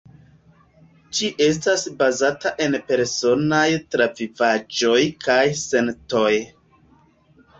Ĝi 1.17 1.27
estas 1.47 1.83
bazata 1.99 2.53
en 2.65 2.77
personaj 2.87 3.61
travivaĵoj 3.95 4.97
kaj 5.27 5.39
sentoj. 5.61 6.33